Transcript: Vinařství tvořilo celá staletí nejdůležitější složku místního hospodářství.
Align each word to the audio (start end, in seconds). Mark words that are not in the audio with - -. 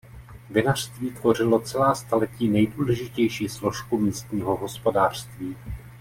Vinařství 0.49 1.11
tvořilo 1.11 1.59
celá 1.59 1.95
staletí 1.95 2.47
nejdůležitější 2.49 3.49
složku 3.49 3.97
místního 3.97 4.55
hospodářství. 4.57 5.55